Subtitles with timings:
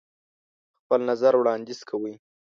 [0.79, 2.13] خپل نظر وړاندیز کوئ.